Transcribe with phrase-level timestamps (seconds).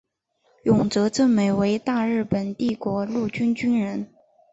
[0.63, 4.09] 永泽正美为大日本帝国陆军军人。